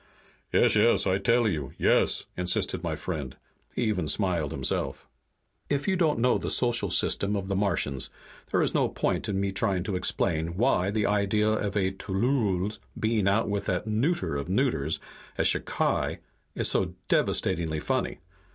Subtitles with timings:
[0.51, 1.73] "Yes, yes, I tell you.
[1.77, 3.37] Yes!" insisted my friend.
[3.75, 5.07] He even smiled himself.
[5.69, 8.09] If you don't know the social system of the Martians
[8.51, 12.79] there is no point in my trying to explain why the idea of a tllooll's
[12.99, 14.99] being out with that neuter of neuters,
[15.37, 16.17] a shicai,
[16.55, 18.21] is so devastatingly funny.